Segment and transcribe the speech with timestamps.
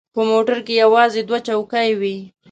[0.15, 2.17] په موټر کې یوازې دوې چوکۍ وې.